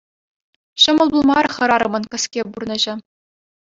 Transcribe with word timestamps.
Ҫӑмӑл 0.85 1.07
пулмарӗ 1.17 1.49
хӗрарӑмӑн 1.59 2.03
кӗске 2.17 2.41
пурнӑҫӗ. 2.53 2.93